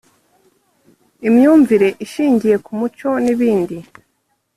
[1.27, 3.77] imyumvire ishingiye ku muco n’ibindi